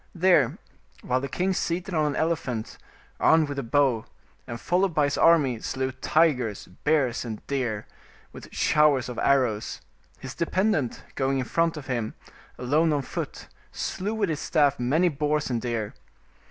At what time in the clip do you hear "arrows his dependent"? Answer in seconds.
9.19-11.03